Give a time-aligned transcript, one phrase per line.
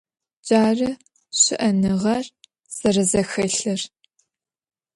[0.45, 0.89] Джары
[1.39, 2.25] щыӏэныгъэр
[2.77, 3.81] зэрэзэхэлъыр.